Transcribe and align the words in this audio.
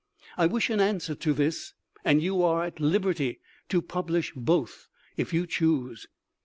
"I 0.39 0.47
wish 0.47 0.71
an 0.71 0.79
answer 0.79 1.13
to 1.13 1.31
this,.and 1.31 2.23
you 2.23 2.41
are 2.41 2.63
at 2.63 2.79
liberty 2.79 3.39
to 3.69 3.83
publish 3.83 4.33
both 4.35 4.87
if 5.15 5.31
you 5.31 5.45
choose. 5.45 6.07